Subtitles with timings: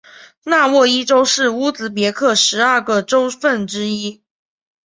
[0.45, 4.23] 纳沃伊州是乌兹别克十二个州份之一。